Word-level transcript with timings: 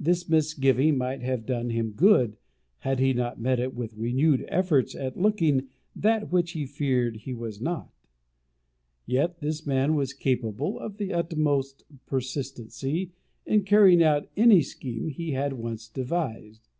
This 0.00 0.26
misgiving 0.26 0.96
might 0.96 1.20
have 1.20 1.44
done 1.44 1.68
him 1.68 1.90
good, 1.90 2.38
had 2.78 2.98
he 2.98 3.12
not 3.12 3.38
met 3.38 3.60
it 3.60 3.74
with 3.74 3.92
renewed 3.92 4.46
efforts 4.48 4.94
at 4.94 5.18
looking 5.18 5.68
that 5.94 6.32
which 6.32 6.52
he 6.52 6.64
feared 6.64 7.16
he 7.16 7.34
was 7.34 7.60
not. 7.60 7.90
Yet 9.04 9.40
this 9.40 9.66
man 9.66 9.94
was 9.94 10.14
capable 10.14 10.78
of 10.78 10.96
the 10.96 11.12
utmost 11.12 11.84
persistency 12.06 13.12
in 13.44 13.64
carrying 13.64 14.02
out 14.02 14.30
any 14.34 14.62
scheme 14.62 15.08
he 15.08 15.32
had 15.32 15.52
once 15.52 15.88
devised. 15.88 16.70